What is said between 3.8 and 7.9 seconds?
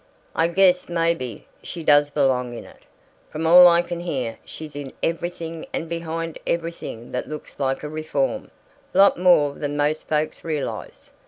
can hear she's in everything and behind everything that looks like a